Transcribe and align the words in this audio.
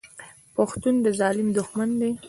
پښتون 0.55 0.95
د 1.05 1.07
ظالم 1.19 1.47
دښمن 1.57 1.89
دی. 2.01 2.11